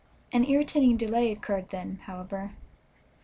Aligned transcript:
An 0.31 0.43
irritating 0.45 0.97
delay 0.97 1.31
occurred 1.31 1.69
then, 1.69 1.99
however. 2.05 2.55